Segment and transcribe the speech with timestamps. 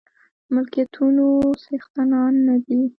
[0.53, 1.25] ملکيتونو
[1.61, 2.79] څښتنان نه دي.